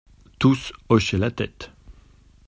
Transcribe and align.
Tous 0.39 0.73
hochaient 0.89 1.19
la 1.19 1.29
tête. 1.29 1.69